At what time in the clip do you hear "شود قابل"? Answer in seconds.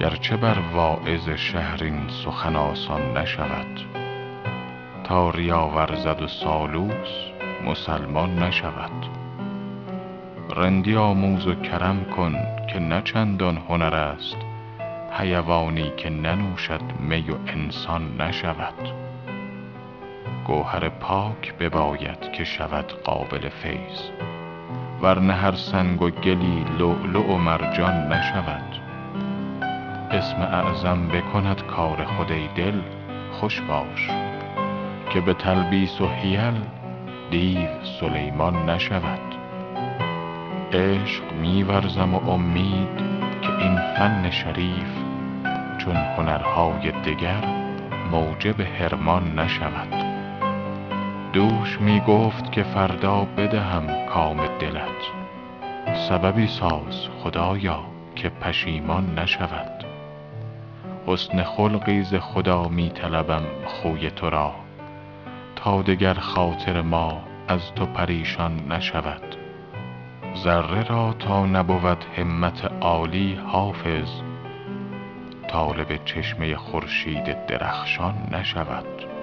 22.44-23.48